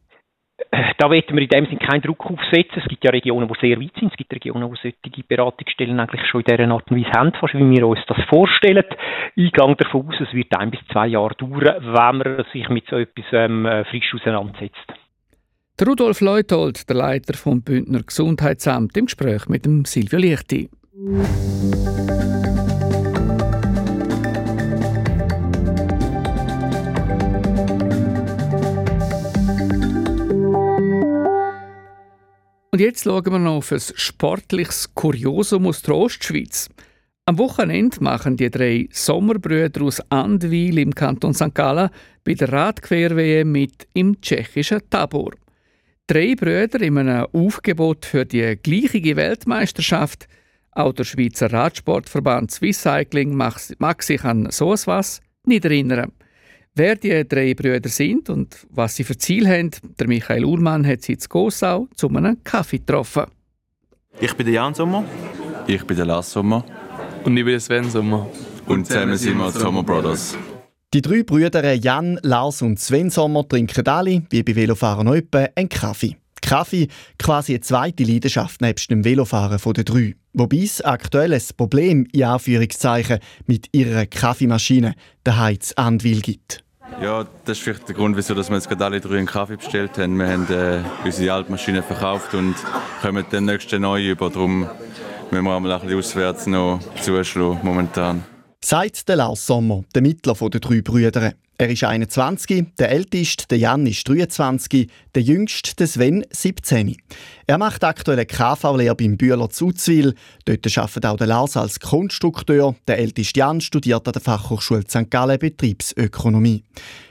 Da 0.71 1.09
wollen 1.09 1.23
wir 1.31 1.43
in 1.43 1.49
dem 1.49 1.67
Sinne 1.67 1.79
keinen 1.79 2.03
Druck 2.03 2.27
aufsetzen. 2.27 2.83
Es 2.83 2.89
gibt 2.89 3.05
ja 3.05 3.11
Regionen, 3.11 3.49
die 3.49 3.55
sehr 3.61 3.81
weit 3.81 3.93
sind. 3.99 4.11
Es 4.13 4.17
gibt 4.17 4.33
Regionen, 4.33 4.71
die 4.71 4.79
solche 4.83 5.23
Beratungsstellen 5.27 5.99
eigentlich 5.99 6.27
schon 6.27 6.43
in 6.43 6.57
dieser 6.57 6.71
Art 6.71 6.91
und 6.91 6.97
Weise 6.99 7.13
haben, 7.17 7.33
fast 7.33 7.55
wie 7.55 7.71
wir 7.71 7.87
uns 7.87 8.01
das 8.07 8.19
vorstellen. 8.29 8.85
Ich 9.35 9.53
gehe 9.53 9.77
davon 9.77 10.09
aus, 10.09 10.21
es 10.21 10.33
wird 10.35 10.55
ein 10.59 10.71
bis 10.71 10.81
zwei 10.93 11.07
Jahre 11.09 11.35
dauern, 11.37 11.77
wenn 11.81 12.19
man 12.19 12.45
sich 12.53 12.69
mit 12.69 12.85
so 12.89 12.97
etwas 12.97 13.25
ähm, 13.33 13.65
äh, 13.67 13.85
frisch 13.85 14.15
auseinandersetzt. 14.15 14.93
Der 15.81 15.87
Rudolf 15.87 16.21
Leutold, 16.21 16.89
der 16.89 16.97
Leiter 16.97 17.35
vom 17.35 17.63
Bündner 17.63 18.03
Gesundheitsamt, 18.03 18.97
im 18.97 19.07
Gespräch 19.07 19.49
mit 19.49 19.65
dem 19.65 19.85
Silvio 19.85 20.19
Lichti. 20.19 20.69
Und 32.79 32.85
jetzt 32.85 33.03
schauen 33.03 33.25
wir 33.25 33.41
noch 33.41 33.57
auf 33.57 33.73
ein 33.73 33.81
sportliches 33.81 34.95
Kuriosum 34.95 35.67
aus 35.67 35.83
der 35.83 35.97
Ostschweiz. 35.97 36.69
Am 37.27 37.37
Wochenende 37.37 38.01
machen 38.01 38.37
die 38.37 38.53
drei 38.53 38.89
Sommerbrüder 38.93 39.83
aus 39.83 40.01
Andwil 40.11 40.79
im 40.79 40.95
Kanton 40.95 41.35
St. 41.35 41.53
Gallen 41.57 41.91
bei 42.23 42.35
der 42.35 42.53
Radquer-WM 42.53 43.51
mit 43.51 43.89
im 43.95 44.21
tschechischen 44.21 44.89
Tabor. 44.91 45.33
Drei 46.07 46.37
Brüder 46.37 46.81
in 46.81 46.99
einem 46.99 47.27
Aufgebot 47.33 48.07
für 48.07 48.25
die 48.25 48.57
gleiche 48.63 49.17
Weltmeisterschaft. 49.17 50.29
Auch 50.71 50.93
der 50.93 51.03
Schweizer 51.03 51.53
Radsportverband 51.53 52.53
Swiss 52.53 52.83
Cycling 52.83 53.35
mag 53.35 54.03
sich 54.05 54.23
an 54.23 54.53
so 54.53 54.73
etwas 54.73 55.21
nicht 55.45 55.65
erinnern. 55.65 56.13
Wer 56.79 56.95
die 56.95 57.27
drei 57.27 57.55
Brüder 57.55 57.89
sind 57.89 58.31
und 58.31 58.57
was 58.71 58.95
sie 58.95 59.03
für 59.03 59.19
Ziel 59.19 59.49
haben, 59.49 59.73
der 59.99 60.07
Michael 60.07 60.45
Uhrmann 60.45 60.87
hat 60.87 61.03
sie 61.03 61.15
in 61.15 61.19
Gossau 61.29 61.89
zu 61.97 62.09
einem 62.09 62.45
Kaffee 62.45 62.79
getroffen. 62.79 63.25
Ich 64.21 64.33
bin 64.35 64.47
der 64.47 64.55
Jan 64.55 64.75
Sommer. 64.75 65.05
Ich 65.67 65.85
bin 65.85 65.97
der 65.97 66.07
Lars 66.07 66.31
Sommer. 66.31 66.65
Und 67.25 67.37
ich 67.37 67.45
bin 67.45 67.51
der 67.51 67.59
Sven 67.59 67.91
Sommer. 67.91 68.31
Und 68.67 68.87
zusammen 68.87 69.17
sind 69.17 69.39
wir 69.39 69.51
die 69.51 69.59
Sommer 69.59 69.83
Brothers. 69.83 70.39
Die 70.95 71.03
drei 71.03 71.25
Brüder 71.25 71.75
Jan, 71.75 72.21
Lars 72.23 72.63
und 72.63 72.79
Sven 72.79 73.11
Sommer 73.11 73.49
trinken 73.49 73.85
alle, 73.89 74.23
wie 74.31 74.45
bei 74.45 74.55
Velofahrern 74.55 75.09
etwa, 75.09 75.49
einen 75.57 75.69
Kaffee. 75.69 76.17
Kaffee 76.41 76.87
quasi 77.19 77.55
eine 77.55 77.61
zweite 77.63 78.05
Leidenschaft 78.05 78.61
nebst 78.61 78.89
dem 78.89 79.05
Velofahren 79.05 79.59
der 79.75 79.83
drei. 79.83 80.15
Wobei 80.33 80.59
es 80.59 80.81
aktuell 80.81 81.35
ein 81.35 81.43
Problem 81.57 82.07
in 82.13 82.23
Anführungszeichen 82.23 83.19
mit 83.49 83.67
ihrer 83.73 84.07
Kaffeemaschine, 84.07 84.95
der 85.27 85.39
Heiz 85.41 85.73
Andwil 85.73 86.21
gibt. 86.21 86.63
Ja, 87.01 87.27
das 87.45 87.59
ist 87.59 87.65
vielleicht 87.65 87.89
der 87.89 87.95
Grund, 87.95 88.17
wieso 88.17 88.35
wir 88.35 88.43
jetzt 88.43 88.69
gerade 88.69 88.85
alle 88.85 89.01
drei 89.01 89.19
einen 89.19 89.27
Kaffee 89.27 89.57
bestellt 89.57 89.97
haben. 89.99 90.19
Wir 90.19 90.29
haben 90.29 90.47
äh, 90.51 90.81
unsere 91.05 91.33
alte 91.33 91.51
Maschine 91.51 91.83
verkauft 91.83 92.35
und 92.35 92.57
kommen 93.01 93.25
den 93.31 93.45
nächsten 93.45 93.83
neu 93.83 94.05
über. 94.05 94.31
Darum 94.31 94.69
müssen 95.31 95.45
wir 95.45 95.57
einmal 95.57 95.73
ein 95.73 95.81
bisschen 95.81 95.99
auswärts 95.99 96.47
noch 96.47 96.81
zuschlagen 97.01 97.61
momentan. 97.63 98.25
Der 98.71 99.17
Lars 99.17 99.47
Sommer, 99.47 99.85
der 99.95 100.03
Mittler 100.03 100.35
der 100.35 100.61
drei 100.61 100.83
Brüder. 100.83 101.33
Er 101.61 101.71
ist 101.71 101.83
21, 101.83 102.67
der 102.79 102.93
älteste, 102.93 103.49
der 103.49 103.59
Jan, 103.59 103.85
ist 103.85 104.09
23, 104.09 104.89
der 105.17 105.23
jüngste, 105.23 105.75
der 105.75 105.89
Sven, 105.89 106.25
17. 106.31 106.95
Er 107.49 107.59
macht 107.59 107.83
aktuell 107.83 108.17
eine 108.17 108.27
KV-Lehre 108.27 108.95
beim 108.95 109.17
Bühler 109.17 109.51
Zuzwil. 109.51 110.15
Dort 110.45 110.79
arbeitet 110.79 111.07
auch 111.07 111.17
der 111.17 111.27
Lars 111.27 111.57
als 111.57 111.81
Konstrukteur. 111.81 112.77
Der 112.87 112.99
älteste 112.99 113.41
Jan 113.41 113.61
studiert 113.61 114.07
an 114.07 114.13
der 114.13 114.23
Fachhochschule 114.23 114.85
St. 114.89 115.11
Gallen 115.11 115.37
Betriebsökonomie. 115.41 116.63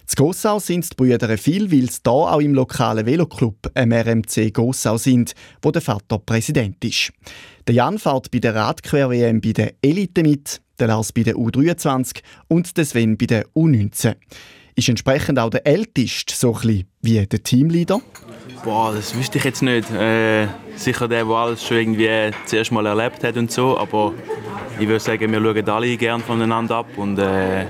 Z 0.05 0.17
Gossau 0.17 0.59
sind 0.59 0.89
die 0.89 0.95
Brüder 0.95 1.37
viel, 1.37 1.69
weil 1.69 1.91
sie 1.91 1.99
hier 2.05 2.13
auch 2.13 2.39
im 2.39 2.53
lokalen 2.53 3.05
Veloclub, 3.05 3.69
im 3.75 3.91
RMC 3.91 4.53
Gossau 4.53 4.95
sind, 4.97 5.33
wo 5.61 5.71
der 5.71 5.81
Vater 5.81 6.19
Präsident 6.19 6.81
ist. 6.85 7.11
Der 7.67 7.75
Jan 7.75 7.99
fährt 7.99 8.31
bei 8.31 8.39
der 8.39 8.55
Radquer-WM 8.55 9.41
bei 9.41 9.51
der 9.51 9.73
Elite 9.81 10.23
mit, 10.23 10.61
der 10.79 10.87
Lars 10.87 11.11
bei 11.11 11.23
der 11.23 11.35
U23 11.35 12.21
und 12.47 12.77
der 12.77 12.85
Sven 12.85 13.17
bei 13.17 13.25
der 13.25 13.45
U19. 13.55 14.15
Ist 14.75 14.89
entsprechend 14.89 15.39
auch 15.39 15.49
der 15.49 15.65
Älteste 15.65 16.35
so 16.35 16.55
ein 16.55 16.85
wie 17.01 17.25
der 17.25 17.43
Teamleader? 17.43 17.99
Boah, 18.63 18.93
das 18.93 19.15
wüsste 19.15 19.39
ich 19.39 19.43
jetzt 19.43 19.63
nicht. 19.63 19.89
Äh, 19.91 20.47
sicher 20.75 21.07
der, 21.07 21.25
der 21.25 21.35
alles 21.35 21.65
schon 21.65 21.77
irgendwie 21.77 22.09
zuerst 22.45 22.71
mal 22.71 22.85
erlebt 22.85 23.23
hat 23.23 23.37
und 23.37 23.51
so, 23.51 23.77
aber 23.77 24.13
ich 24.79 24.87
würde 24.87 24.99
sagen, 24.99 25.31
wir 25.31 25.41
schauen 25.41 25.69
alle 25.69 25.97
gerne 25.97 26.23
voneinander 26.23 26.75
ab 26.75 26.97
und 26.97 27.17
äh, 27.17 27.65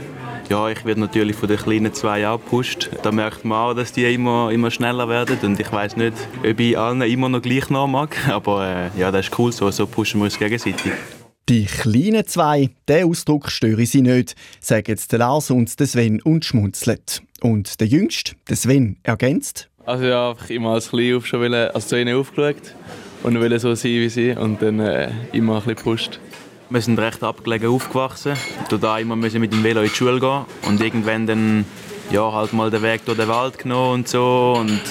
ja, 0.49 0.69
ich 0.69 0.85
werde 0.85 1.01
natürlich 1.01 1.35
von 1.35 1.49
den 1.49 1.57
kleinen 1.57 1.93
zwei 1.93 2.25
abgepusht. 2.25 2.89
Da 3.03 3.11
merkt 3.11 3.43
man 3.43 3.57
auch, 3.57 3.73
dass 3.73 3.91
die 3.91 4.13
immer, 4.13 4.51
immer 4.51 4.71
schneller 4.71 5.09
werden 5.09 5.37
und 5.43 5.59
ich 5.59 5.71
weiß 5.71 5.97
nicht, 5.97 6.13
ob 6.39 6.59
ich 6.59 6.77
allen 6.77 7.01
immer 7.01 7.29
noch 7.29 7.41
gleich 7.41 7.69
mag, 7.69 8.17
aber 8.29 8.67
äh, 8.67 8.99
ja, 8.99 9.11
das 9.11 9.27
ist 9.27 9.39
cool 9.39 9.51
so, 9.51 9.69
so 9.71 9.87
pushen 9.87 10.19
wir 10.19 10.25
uns 10.25 10.37
gegenseitig. 10.37 10.91
Die 11.49 11.63
kleinen 11.63 12.27
zwei, 12.27 12.71
der 12.89 13.05
Ausdruck 13.05 13.49
störe 13.49 13.85
sie 13.85 14.01
nicht, 14.01 14.35
sagen 14.59 14.83
jetzt 14.87 15.13
der 15.13 15.19
Lars 15.19 15.49
und 15.49 15.79
der 15.79 15.87
Sven 15.87 16.21
und 16.21 16.43
schmunzelt. 16.43 17.21
Und 17.39 17.79
der 17.79 17.87
Jüngste, 17.87 18.33
der 18.49 18.57
Sven, 18.57 18.97
ergänzt. 19.03 19.69
Also 19.85 20.03
ja, 20.03 20.31
einfach 20.31 20.49
immer 20.49 20.71
als 20.71 20.89
Klein 20.89 21.15
auf 21.15 21.25
schon 21.25 21.39
wollen, 21.39 21.53
also 21.53 21.87
zu 21.87 22.01
ihnen 22.01 22.17
aufgeschaut 22.17 22.75
und 23.23 23.39
wollen 23.39 23.57
so 23.59 23.73
sein 23.75 23.91
wie 23.91 24.09
sie 24.09 24.31
und 24.31 24.61
dann 24.61 24.81
äh, 24.81 25.09
immer 25.31 25.53
ein 25.53 25.59
bisschen 25.59 25.75
gepusht. 25.77 26.19
Wir 26.69 26.81
sind 26.81 26.99
recht 26.99 27.23
abgelegen 27.23 27.69
aufgewachsen. 27.69 28.33
Da 28.81 28.99
immer 28.99 29.15
müssen 29.15 29.39
mit 29.39 29.53
dem 29.53 29.63
Velo 29.63 29.79
in 29.83 29.87
die 29.87 29.95
Schule 29.95 30.19
gehen 30.19 30.43
und 30.67 30.81
irgendwann 30.81 31.27
dann 31.27 31.65
ja, 32.11 32.29
halt 32.29 32.51
mal 32.51 32.69
den 32.69 32.81
Weg 32.81 33.05
durch 33.05 33.17
den 33.17 33.29
Wald 33.29 33.57
genommen 33.57 33.93
und 33.93 34.09
so 34.09 34.57
und 34.59 34.81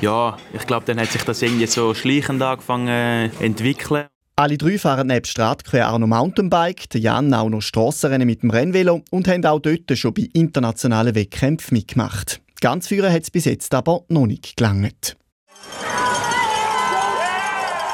ja, 0.00 0.36
ich 0.52 0.66
glaube, 0.68 0.86
dann 0.86 1.00
hat 1.00 1.10
sich 1.10 1.22
das 1.24 1.42
irgendwie 1.42 1.66
so 1.66 1.94
schleichend 1.94 2.42
angefangen 2.42 3.32
zu 3.32 3.42
entwickeln. 3.42 4.06
Alle 4.38 4.58
drei 4.58 4.76
fahren 4.76 5.06
neben 5.06 5.24
Radquer 5.38 5.90
auch 5.90 5.98
noch 5.98 6.08
Mountainbike, 6.08 6.90
der 6.90 7.00
Jan 7.00 7.32
auch 7.32 7.48
noch 7.48 7.62
Strassenrennen 7.62 8.26
mit 8.26 8.42
dem 8.42 8.50
Rennvelo 8.50 9.02
und 9.10 9.26
haben 9.28 9.42
auch 9.46 9.60
dort 9.60 9.96
schon 9.96 10.12
bei 10.12 10.28
internationalen 10.34 11.14
Wettkämpfen 11.14 11.74
mitgemacht. 11.74 12.42
Ganz 12.60 12.88
führen 12.88 13.10
hat 13.10 13.22
es 13.22 13.30
bis 13.30 13.46
jetzt 13.46 13.74
aber 13.74 14.02
noch 14.08 14.26
nicht 14.26 14.58
gelangt. 14.58 15.16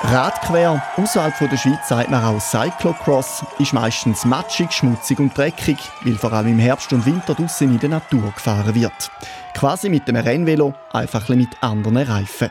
Radquer, 0.03 0.83
außerhalb 0.97 1.49
der 1.49 1.57
Schweiz 1.57 1.89
sagt 1.89 2.11
man 2.11 2.25
auch 2.25 2.41
Cyclocross, 2.41 3.45
ist 3.61 3.73
meistens 3.73 4.25
matschig, 4.25 4.73
schmutzig 4.73 5.21
und 5.21 5.39
dreckig, 5.39 5.79
weil 6.03 6.17
vor 6.17 6.33
allem 6.33 6.49
im 6.49 6.59
Herbst 6.59 6.93
und 6.93 7.07
Winter 7.07 7.35
draussen 7.35 7.71
in 7.71 7.79
der 7.79 7.91
Natur 7.91 8.33
gefahren 8.35 8.75
wird. 8.75 9.13
Quasi 9.55 9.89
mit 9.89 10.09
einem 10.09 10.25
Rennvelo, 10.25 10.75
einfach 10.91 11.29
mit 11.29 11.51
anderen 11.61 11.99
Reifen. 11.99 12.51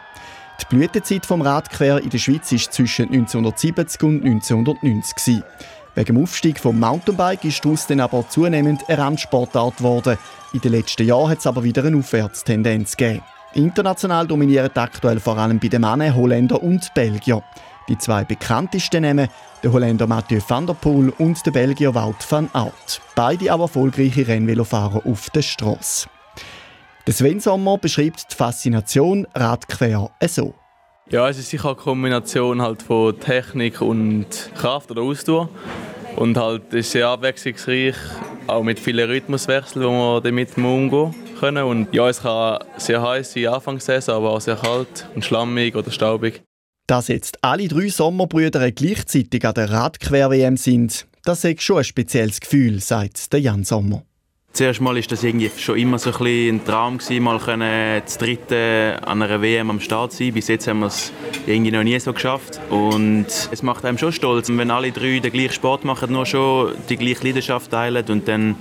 Die 0.61 0.75
Blütezeit 0.75 1.25
vom 1.25 1.41
Radquer 1.41 2.01
in 2.01 2.09
der 2.09 2.17
Schweiz 2.17 2.51
ist 2.51 2.71
zwischen 2.71 3.07
1970 3.07 4.03
und 4.03 4.23
1990. 4.23 5.41
Wegen 5.95 6.15
dem 6.15 6.23
Aufstieg 6.23 6.59
vom 6.59 6.79
Mountainbike 6.79 7.45
ist 7.45 7.65
daraus 7.65 7.87
dann 7.87 7.99
aber 7.99 8.27
zunehmend 8.29 8.87
eine 8.87 8.97
Randsportart 8.99 9.77
geworden. 9.77 10.17
In 10.53 10.61
den 10.61 10.71
letzten 10.71 11.05
Jahren 11.05 11.31
hat 11.31 11.39
es 11.39 11.47
aber 11.47 11.63
wieder 11.63 11.83
eine 11.83 11.97
Aufwärtstendenz 11.97 12.95
gegeben. 12.95 13.23
International 13.53 14.27
dominieren 14.27 14.71
aktuell 14.75 15.19
vor 15.19 15.37
allem 15.37 15.59
bei 15.59 15.67
den 15.67 15.81
Männern 15.81 16.15
Holländer 16.15 16.61
und 16.61 16.93
Belgier. 16.93 17.43
Die 17.89 17.97
zwei 17.97 18.23
bekanntesten 18.23 19.01
Namen, 19.01 19.27
der 19.63 19.73
Holländer 19.73 20.07
Mathieu 20.07 20.39
van 20.47 20.67
der 20.67 20.75
Poel 20.75 21.11
und 21.17 21.45
der 21.45 21.51
Belgier 21.51 21.93
Wout 21.93 22.23
van 22.29 22.49
Aert. 22.53 23.01
Beide 23.15 23.51
aber 23.51 23.63
erfolgreiche 23.63 24.27
Rennvelofahrer 24.27 25.05
auf 25.05 25.29
der 25.31 25.41
Straße. 25.41 26.07
Der 27.11 27.17
Sven 27.17 27.41
Sommer 27.41 27.77
beschreibt 27.77 28.31
die 28.31 28.35
Faszination 28.37 29.27
Radquer 29.35 30.09
so. 30.29 30.53
Ja, 31.09 31.27
es 31.27 31.37
ist 31.37 31.49
sicher 31.49 31.71
eine 31.71 31.75
Kombination 31.75 32.61
halt 32.61 32.81
von 32.81 33.19
Technik 33.19 33.81
und 33.81 34.27
Kraft 34.55 34.91
oder 34.91 35.01
Ausdauer. 35.01 35.49
Und 36.15 36.37
halt 36.37 36.73
ist 36.73 36.91
sehr 36.91 37.09
abwechslungsreich, 37.09 37.95
auch 38.47 38.63
mit 38.63 38.79
vielen 38.79 39.09
Rhythmuswechseln, 39.09 39.83
wo 39.83 39.89
wir 39.91 40.21
damit 40.21 40.55
umgehen 40.57 41.13
können. 41.37 41.65
Und 41.65 41.93
ja, 41.93 42.07
es 42.07 42.21
kann 42.21 42.59
sehr 42.77 43.01
heiß 43.01 43.33
sein, 43.33 43.47
Anfangssaison, 43.47 44.15
aber 44.15 44.31
auch 44.31 44.39
sehr 44.39 44.55
kalt 44.55 45.05
und 45.13 45.25
schlammig 45.25 45.75
oder 45.75 45.91
staubig. 45.91 46.43
Dass 46.87 47.09
jetzt 47.09 47.39
alle 47.43 47.67
drei 47.67 47.89
Sommerbrüder 47.89 48.71
gleichzeitig 48.71 49.45
an 49.45 49.55
der 49.55 49.69
Radquer-WM 49.69 50.55
sind, 50.55 51.07
das 51.25 51.43
ist 51.43 51.61
schon 51.61 51.79
ein 51.79 51.83
spezielles 51.83 52.39
Gefühl, 52.39 52.79
sagt 52.79 53.33
der 53.33 53.41
Jan 53.41 53.65
Sommer. 53.65 54.05
Zuerst 54.53 54.81
mal 54.81 54.97
ist 54.97 55.09
das 55.11 55.23
irgendwie 55.23 55.49
schon 55.57 55.77
immer 55.77 55.97
so 55.97 56.11
ein, 56.11 56.55
ein 56.55 56.65
Traum 56.65 56.97
gewesen, 56.97 57.23
mal 57.23 57.39
können 57.39 58.01
das 58.03 58.17
dritte 58.17 58.99
an 59.05 59.21
einer 59.21 59.41
WM 59.41 59.69
am 59.69 59.79
Start 59.79 60.11
sein. 60.11 60.33
Bis 60.33 60.49
jetzt 60.49 60.67
haben 60.67 60.79
wir 60.79 60.87
es 60.87 61.13
irgendwie 61.47 61.71
noch 61.71 61.83
nie 61.83 61.97
so 61.99 62.11
geschafft 62.11 62.59
und 62.69 63.27
es 63.27 63.63
macht 63.63 63.85
einem 63.85 63.97
schon 63.97 64.11
stolz, 64.11 64.49
wenn 64.49 64.69
alle 64.69 64.91
drei 64.91 65.19
den 65.19 65.31
gleichen 65.31 65.53
Sport 65.53 65.85
machen, 65.85 66.11
nur 66.11 66.25
schon 66.25 66.73
die 66.89 66.97
gleiche 66.97 67.27
Leidenschaft 67.27 67.71
teilen 67.71 68.05
und 68.09 68.27
dann 68.27 68.55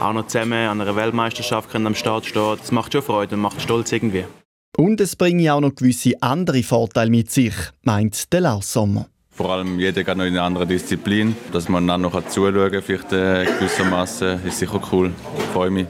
auch 0.00 0.12
noch 0.12 0.28
zusammen 0.28 0.68
an 0.68 0.80
einer 0.80 0.94
Weltmeisterschaft 0.94 1.70
können 1.70 1.88
am 1.88 1.96
Start 1.96 2.24
stehen. 2.24 2.56
Das 2.58 2.70
macht 2.70 2.92
schon 2.92 3.02
Freude 3.02 3.34
und 3.34 3.42
macht 3.42 3.60
stolz 3.60 3.90
irgendwie. 3.90 4.24
Und 4.76 5.00
es 5.00 5.16
bringt 5.16 5.48
auch 5.50 5.60
noch 5.60 5.74
gewisse 5.74 6.14
andere 6.22 6.62
Vorteile 6.62 7.10
mit 7.10 7.30
sich, 7.30 7.54
meint 7.82 8.32
der 8.32 8.42
Lars 8.42 8.72
Sommer. 8.72 9.06
Vor 9.32 9.50
allem 9.50 9.80
jeder 9.80 10.04
geht 10.04 10.16
noch 10.16 10.24
in 10.24 10.34
eine 10.34 10.42
andere 10.42 10.66
Disziplin. 10.66 11.34
Dass 11.52 11.68
man 11.68 11.86
dann 11.86 12.02
noch 12.02 12.26
zuschauen 12.28 12.70
kann, 12.70 13.18
äh, 13.18 13.46
gewissermaßen, 13.46 14.44
ist 14.46 14.58
sicher 14.58 14.80
cool. 14.92 15.12
Ich 15.38 15.44
freue 15.44 15.70
mich. 15.70 15.86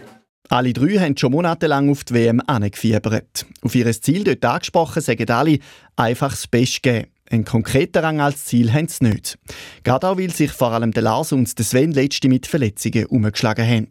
Alle 0.48 0.72
drei 0.72 0.98
haben 0.98 1.16
schon 1.16 1.32
monatelang 1.32 1.90
auf 1.90 2.04
die 2.04 2.14
WM 2.14 2.40
angefiebert. 2.46 3.46
Auf 3.62 3.74
ihr 3.74 3.90
Ziel 3.92 4.22
dort 4.22 4.44
angesprochen, 4.44 5.00
sagen 5.00 5.30
alle, 5.30 5.58
einfach 5.96 6.30
das 6.30 6.46
Beste 6.46 6.80
geben. 6.82 7.11
Einen 7.32 7.46
konkreten 7.46 8.04
Rang 8.04 8.20
als 8.20 8.44
Ziel 8.44 8.74
haben 8.74 8.88
sie 8.88 9.06
nicht. 9.06 9.38
Gerade 9.84 10.06
auch, 10.06 10.18
weil 10.18 10.30
sich 10.30 10.52
vor 10.52 10.72
allem 10.72 10.92
der 10.92 11.02
Lars 11.02 11.32
und 11.32 11.58
der 11.58 11.64
Sven 11.64 11.92
letzte 11.92 12.28
mit 12.28 12.46
Verletzungen 12.46 13.06
umgeschlagen 13.06 13.66
haben. 13.66 13.88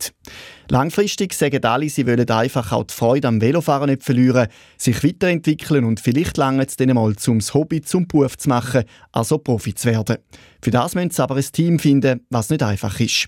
Langfristig 0.69 1.33
sagen 1.33 1.65
alle, 1.65 1.89
sie 1.89 2.05
wollen 2.05 2.29
einfach 2.29 2.71
auch 2.71 2.83
die 2.83 2.93
Freude 2.93 3.27
am 3.27 3.41
Velofahren 3.41 3.89
nicht 3.89 4.03
verlieren, 4.03 4.48
sich 4.77 5.03
weiterentwickeln 5.03 5.86
und 5.86 6.00
vielleicht 6.00 6.38
lange 6.38 6.63
es 6.63 6.75
dann 6.75 6.93
mal 6.93 7.15
zum 7.15 7.39
Hobby, 7.39 7.81
zum 7.81 8.07
Beruf 8.07 8.38
zu 8.38 8.48
machen, 8.48 8.83
also 9.12 9.39
Profi 9.39 9.74
zu 9.74 9.89
werden. 9.89 10.17
Für 10.62 10.69
das 10.69 10.93
müssen 10.93 11.10
sie 11.10 11.24
aber 11.24 11.36
ein 11.36 11.51
Team 11.51 11.79
finden, 11.79 12.27
was 12.29 12.51
nicht 12.51 12.62
einfach 12.62 13.00
ist. 13.00 13.27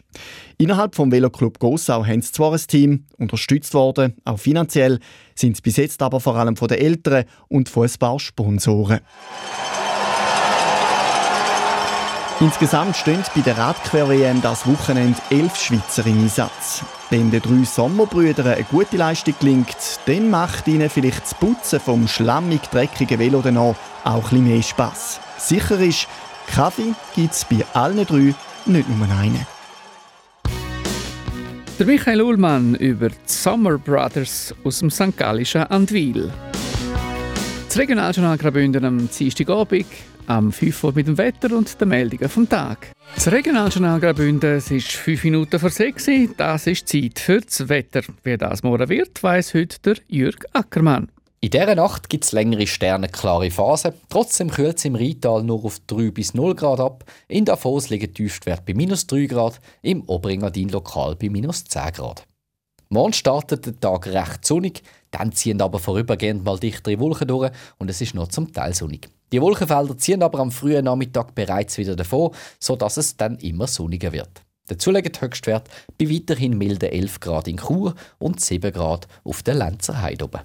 Innerhalb 0.60 0.94
vom 0.94 1.12
Veloclub 1.12 1.58
Gossau 1.58 2.06
haben 2.06 2.22
sie 2.22 2.32
zwar 2.32 2.54
ein 2.54 2.62
Team, 2.68 3.08
unterstützt 3.18 3.74
worden, 3.74 4.14
auch 4.26 4.38
finanziell, 4.38 5.00
sind 5.34 5.56
sie 5.56 5.64
bis 5.64 5.78
jetzt 5.78 6.04
aber 6.04 6.20
vor 6.20 6.36
allem 6.36 6.56
von 6.56 6.68
den 6.68 6.78
Eltern 6.78 7.26
und 7.48 7.68
von 7.68 7.88
ein 7.88 7.98
paar 7.98 8.20
Sponsoren. 8.20 9.00
Insgesamt 12.44 12.98
stehen 12.98 13.24
bei 13.34 13.40
der 13.40 13.58
Radquer-WM 13.58 14.42
das 14.42 14.68
Wochenende 14.68 15.18
elf 15.30 15.56
Schweizer 15.56 16.06
im 16.06 16.24
Einsatz. 16.24 16.84
Wenn 17.10 17.32
den 17.32 17.42
drei 17.42 17.64
Sommerbrüdern 17.64 18.48
eine 18.48 18.66
gute 18.66 18.98
Leistung 18.98 19.34
gelingt, 19.40 19.78
dann 20.08 20.30
macht 20.30 20.68
ihnen 20.68 20.90
vielleicht 20.90 21.24
das 21.24 21.36
Putzen 21.36 21.80
vom 21.80 22.06
schlammig-dreckigen 22.06 23.18
Velo 23.18 23.42
auch 24.04 24.32
ein 24.34 24.44
mehr 24.44 24.62
Spass. 24.62 25.22
Sicher 25.38 25.80
ist, 25.80 26.10
Kaffee 26.48 26.94
gibt 27.16 27.32
es 27.32 27.46
bei 27.46 27.66
allen 27.74 28.06
drei 28.06 28.36
nicht 28.66 28.90
nur 28.90 29.08
einen. 29.18 29.48
Der 31.80 31.86
Michael 31.86 32.24
Ullmann 32.24 32.76
über 32.76 33.08
die 33.08 33.16
Summer 33.26 33.78
Brothers 33.78 34.54
aus 34.66 34.80
dem 34.80 34.92
St. 34.92 35.16
Gallischen 35.16 35.64
Andwil. 35.64 36.30
Das 37.74 37.80
Regionaljournal 37.80 38.38
Graubünden 38.38 38.86
am 38.86 39.10
Dienstagabend 39.10 39.88
am 40.28 40.52
5 40.52 40.84
Uhr 40.84 40.94
mit 40.94 41.08
dem 41.08 41.18
Wetter 41.18 41.58
und 41.58 41.82
den 41.82 41.88
Meldungen 41.88 42.30
vom 42.30 42.48
Tag. 42.48 42.92
Das 43.16 43.32
Regionaljournal 43.32 44.00
Graubünden 44.00 44.58
es 44.58 44.70
ist 44.70 44.92
5 44.92 45.24
Minuten 45.24 45.60
vor 45.60 45.72
6 45.72 46.08
Uhr. 46.08 46.28
Das 46.38 46.68
ist 46.68 46.88
Zeit 46.88 47.18
für 47.18 47.42
das 47.42 47.68
Wetter. 47.70 48.04
Wie 48.22 48.38
das 48.38 48.62
morgen 48.62 48.90
wird, 48.90 49.24
weiss 49.24 49.56
heute 49.56 49.80
der 49.80 49.96
Jürg 50.08 50.46
Ackermann. 50.54 51.10
In 51.42 51.50
dieser 51.50 51.74
Nacht 51.74 52.12
gibt 52.12 52.26
es 52.26 52.32
längere 52.32 52.68
sternenklare 52.68 53.50
Phasen. 53.50 53.94
Trotzdem 54.08 54.52
kühlt 54.52 54.78
es 54.78 54.86
im 54.86 54.94
Rheintal 54.94 55.42
nur 55.42 55.66
auf 55.66 55.80
3 55.88 56.12
bis 56.12 56.36
0 56.36 56.54
Grad 56.54 56.80
ab. 56.80 57.06
In 57.28 57.44
Davos 57.44 57.90
liegen 57.90 58.14
Tiefstwerte 58.14 58.62
bei 58.68 58.76
minus 58.76 59.08
3 59.08 59.26
Grad, 59.26 59.60
im 59.82 60.04
Oberengadin 60.04 60.70
lokal 60.70 61.16
bei 61.16 61.30
minus 61.30 61.66
10 61.66 61.92
Grad. 61.94 62.24
Morgen 62.94 63.14
startet 63.14 63.66
der 63.66 63.80
Tag 63.80 64.06
recht 64.06 64.46
sonnig, 64.46 64.84
dann 65.10 65.32
ziehen 65.32 65.60
aber 65.64 65.80
vorübergehend 65.80 66.46
mal 66.46 66.60
dichtere 66.60 67.00
Wolken 67.00 67.28
durch 67.28 67.52
und 67.80 67.90
es 67.90 68.02
ist 68.02 68.14
noch 68.14 68.28
zum 68.28 68.54
Teil 68.54 68.76
sonnig. 68.76 69.10
Die 69.32 69.42
Wolkenfelder 69.42 69.98
ziehen 69.98 70.22
aber 70.22 70.38
am 70.38 70.52
frühen 70.52 70.86
Nachmittag 70.86 71.34
bereits 71.34 71.80
wieder 71.80 71.96
davon, 71.96 72.30
sodass 72.60 72.98
es 72.98 73.18
dann 73.18 73.40
immer 73.40 73.66
sonniger 73.66 74.12
wird. 74.12 74.44
Dazu 74.68 74.92
liegen 74.92 75.12
die 75.12 75.20
Höchstwerte 75.20 75.72
bei 75.98 76.08
weiterhin 76.08 76.56
milden 76.56 76.92
11 76.92 77.20
Grad 77.20 77.48
in 77.48 77.58
Chur 77.58 77.96
und 78.20 78.40
7 78.40 78.72
Grad 78.72 79.08
auf 79.24 79.42
der 79.42 79.56
Lenzer 79.56 80.00
Heide 80.00 80.26
oben. 80.26 80.42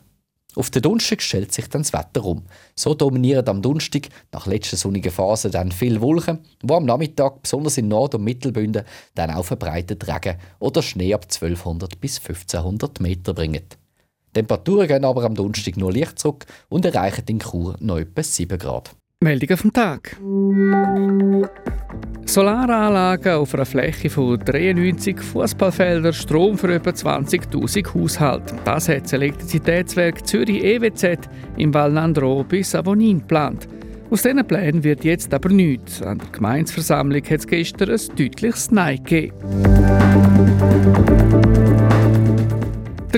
Auf 0.59 0.71
den 0.71 0.83
Donnerstag 0.83 1.23
stellt 1.23 1.53
sich 1.53 1.69
dann 1.69 1.83
das 1.83 1.93
Wetter 1.93 2.25
um. 2.25 2.43
So 2.75 2.93
dominieren 2.93 3.47
am 3.47 3.63
Donnerstag 3.63 4.09
nach 4.33 4.49
letzter 4.49 4.77
sonnigen 4.77 5.13
Phase 5.13 5.51
dann 5.51 5.71
viele 5.71 6.01
Wolken, 6.01 6.41
wo 6.65 6.75
am 6.75 6.85
Nachmittag, 6.85 7.43
besonders 7.43 7.79
in 7.79 7.87
Nord- 7.87 8.17
und 8.17 8.25
Mittelbünden, 8.25 8.83
dann 9.15 9.31
auch 9.31 9.45
verbreitet 9.45 10.09
Regen 10.09 10.37
oder 10.59 10.83
Schnee 10.83 11.15
ab 11.15 11.27
1200 11.31 12.01
bis 12.01 12.19
1500 12.19 13.01
Meter 13.01 13.35
bringen. 13.35 13.63
Temperaturen 14.35 14.89
gehen 14.89 15.05
aber 15.05 15.23
am 15.23 15.37
Donnerstag 15.37 15.77
nur 15.77 15.93
leicht 15.93 16.19
zurück 16.19 16.45
und 16.69 16.85
erreichen 16.85 17.23
in 17.29 17.39
Chur 17.39 17.77
noch 17.79 17.99
etwa 17.99 18.25
7 18.25 18.59
Grad. 18.59 18.91
Meldungen 19.21 19.57
vom 19.57 19.73
Tag. 19.73 20.17
Solaranlagen 22.25 23.33
auf 23.33 23.53
einer 23.53 23.67
Fläche 23.67 24.09
von 24.11 24.39
93 24.39 25.21
Fußballfeldern, 25.21 26.13
Strom 26.13 26.57
für 26.57 26.73
etwa 26.73 26.91
20.000 26.91 27.95
Haushalte. 27.95 28.55
Das 28.65 28.89
hat 28.89 29.05
das 29.05 29.15
Elektrizitätswerk 29.15 30.25
Zürich 30.25 30.63
EWZ 30.63 31.29
im 31.57 31.75
Val 31.75 31.91
Nandro 31.91 32.45
bis 32.45 32.77
Avonin 32.77 33.19
geplant. 33.19 33.67
Aus 34.09 34.23
diesen 34.23 34.47
Plänen 34.47 34.85
wird 34.85 35.03
jetzt 35.03 35.35
aber 35.35 35.49
nichts. 35.49 36.01
An 36.01 36.19
der 36.19 36.29
Gemeinsversammlung 36.31 37.25
hat 37.25 37.41
es 37.41 37.47
gestern 37.49 37.91
ein 37.91 38.17
deutliches 38.17 38.71
Nein 38.71 39.03
gegeben. 39.03 39.35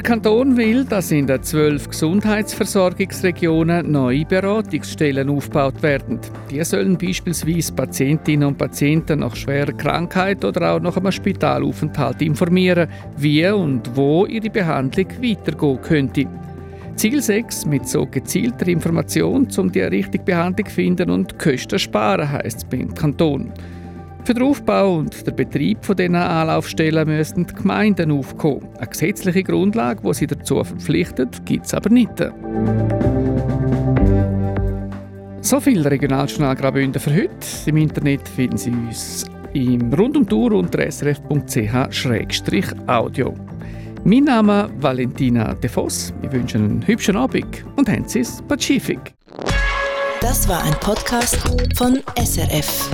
Der 0.01 0.09
Kanton 0.09 0.57
will, 0.57 0.87
dass 0.87 1.11
in 1.11 1.27
den 1.27 1.43
zwölf 1.43 1.91
Gesundheitsversorgungsregionen 1.91 3.93
neue 3.93 4.25
Beratungsstellen 4.25 5.29
aufgebaut 5.29 5.83
werden. 5.83 6.19
Die 6.51 6.65
sollen 6.65 6.97
beispielsweise 6.97 7.75
Patientinnen 7.75 8.49
und 8.49 8.57
Patienten 8.57 9.19
nach 9.19 9.37
schwerer 9.37 9.75
Krankheit 9.75 10.43
oder 10.43 10.73
auch 10.73 10.81
nach 10.81 10.97
einem 10.97 11.13
Spitalaufenthalt 11.13 12.23
informieren, 12.23 12.89
wie 13.19 13.47
und 13.47 13.95
wo 13.95 14.25
ihre 14.25 14.49
Behandlung 14.49 15.09
weitergehen 15.21 15.83
könnte. 15.83 16.27
Ziel 16.97 17.21
6 17.21 17.67
mit 17.67 17.87
so 17.87 18.07
gezielter 18.07 18.69
Information, 18.69 19.49
um 19.59 19.71
die 19.71 19.83
richtige 19.83 20.25
Behandlung 20.25 20.67
zu 20.67 20.75
finden 20.77 21.11
und 21.11 21.39
Kosten 21.39 21.79
sparen, 21.79 22.33
heisst 22.33 22.57
es 22.57 22.65
beim 22.65 22.95
Kanton. 22.95 23.53
Für 24.25 24.35
den 24.35 24.43
Aufbau 24.43 24.97
und 24.97 25.27
den 25.27 25.35
Betrieb 25.35 25.81
dieser 25.83 26.31
Anlaufstellen 26.31 27.09
müssen 27.09 27.47
die 27.47 27.55
Gemeinden 27.55 28.11
aufkommen. 28.13 28.69
Eine 28.79 28.87
gesetzliche 28.89 29.43
Grundlage, 29.43 30.03
die 30.07 30.15
sie 30.15 30.27
dazu 30.27 30.63
verpflichtet, 30.63 31.45
gibt 31.47 31.67
es 31.67 31.75
aber 31.75 31.91
nicht. 31.91 32.13
So 35.43 35.59
viel 35.59 35.87
Regionaljournal 35.87 36.55
Graubünden 36.55 37.01
für 37.01 37.15
heute. 37.15 37.31
Im 37.67 37.79
Internet 37.79 38.29
finden 38.29 38.59
Sie 38.59 38.71
uns 38.71 39.25
im 39.55 39.93
Rundumtour 39.93 40.53
unter 40.53 40.89
srf.ch-audio. 40.91 41.35
Mein 44.05 44.25
Name 44.25 44.65
ist 44.65 44.83
Valentina 44.83 45.55
De 45.55 45.69
Voss. 45.69 46.13
Ich 46.23 46.31
wünsche 46.31 46.59
einen 46.59 46.87
hübschen 46.87 47.17
Abend 47.17 47.65
und 47.77 47.89
haben 47.89 48.07
Sie 48.07 48.21
es 48.21 48.41
Pazifik. 48.43 49.15
Das 50.21 50.49
war 50.49 50.63
ein 50.63 50.75
Podcast 50.75 51.37
von 51.77 51.99
SRF. 52.17 52.91